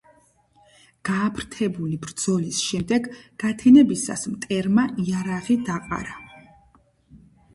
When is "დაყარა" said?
5.69-6.17